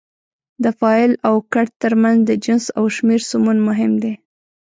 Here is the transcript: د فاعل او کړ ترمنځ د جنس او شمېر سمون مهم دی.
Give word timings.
د 0.63 0.65
فاعل 0.79 1.13
او 1.27 1.35
کړ 1.51 1.65
ترمنځ 1.81 2.19
د 2.25 2.31
جنس 2.43 2.65
او 2.77 2.85
شمېر 2.95 3.21
سمون 3.31 3.57
مهم 3.67 3.91
دی. 4.03 4.13